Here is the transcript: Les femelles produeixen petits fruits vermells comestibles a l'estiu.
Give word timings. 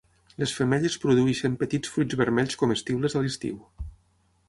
Les 0.43 0.53
femelles 0.59 0.95
produeixen 1.03 1.59
petits 1.65 1.93
fruits 1.97 2.19
vermells 2.25 2.61
comestibles 2.65 3.19
a 3.21 3.27
l'estiu. 3.27 3.65